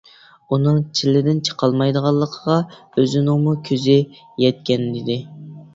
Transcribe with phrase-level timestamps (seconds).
[0.55, 2.57] ئۇنىڭ چىللىدىن چىقالمايدىغانلىقىغا
[2.97, 4.01] ئۆزىنىڭمۇ كۆزى
[4.49, 5.23] يەتكەنىدى.